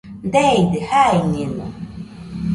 Deide, 0.33 0.79
jaiñeno. 0.89 1.65